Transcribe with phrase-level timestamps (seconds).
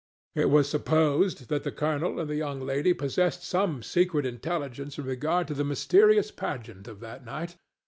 [0.33, 5.05] It was supposed that the colonel and the young lady possessed some secret intelligence in
[5.05, 7.55] regard to the mysterious pageant of that night.